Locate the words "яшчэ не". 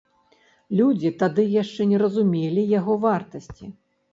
1.61-2.01